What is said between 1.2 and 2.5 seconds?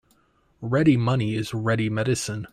is ready medicine.